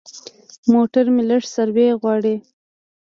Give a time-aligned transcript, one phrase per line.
[0.73, 2.35] موټر مې لږ سروي غواړي.